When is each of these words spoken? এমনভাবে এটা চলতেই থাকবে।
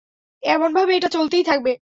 এমনভাবে 0.43 0.91
এটা 0.95 1.09
চলতেই 1.09 1.43
থাকবে। 1.43 1.71